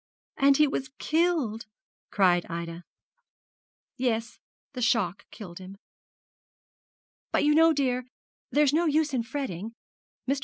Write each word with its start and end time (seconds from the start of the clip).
'And 0.37 0.57
he 0.57 0.65
was 0.65 0.89
killed!' 0.97 1.67
cried 2.09 2.47
Ida. 2.49 2.85
'Yes; 3.97 4.39
the 4.73 4.81
shock 4.81 5.25
killed 5.29 5.59
him. 5.59 5.77
But 7.31 7.43
you 7.43 7.53
know, 7.53 7.71
dear, 7.71 8.07
there's 8.49 8.73
no 8.73 8.87
use 8.87 9.13
in 9.13 9.21
fretting. 9.21 9.75
Mr. 10.27 10.39